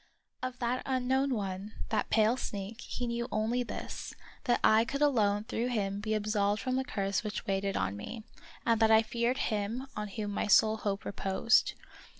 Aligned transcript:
Of 0.41 0.57
that 0.57 0.81
unknown 0.87 1.29
one, 1.35 1.73
that 1.89 2.09
pale 2.09 2.35
sneak, 2.35 2.81
he 2.81 3.05
knew 3.05 3.27
only 3.31 3.61
this: 3.61 4.15
that 4.45 4.59
I 4.63 4.83
could 4.83 5.03
alone 5.03 5.43
through 5.43 5.67
him 5.67 5.99
be 5.99 6.15
absolved 6.15 6.59
from 6.59 6.75
the 6.75 6.83
curse 6.83 7.23
which 7.23 7.45
weighed 7.45 7.77
on 7.77 7.95
me, 7.95 8.23
and 8.65 8.79
that 8.81 8.89
I 8.89 9.03
feared 9.03 9.37
him 9.37 9.85
on 9.95 10.07
whom 10.07 10.31
my 10.31 10.47
sole 10.47 10.77
hope 10.77 11.05
reposed. 11.05 11.75